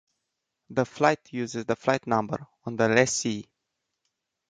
[0.71, 3.47] The flight uses the flight number of the lessee.